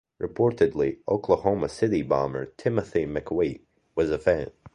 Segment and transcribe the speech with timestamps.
[0.19, 3.61] Reportedly, Oklahoma City bomber Timothy McVeigh
[3.93, 4.49] was a fan.